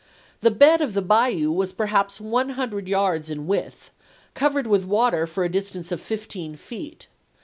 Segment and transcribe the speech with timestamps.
[0.39, 3.91] The bed of the bayou was perhaps one hundred yards in width,
[4.33, 7.05] covered with water for a distance of fifteen feet.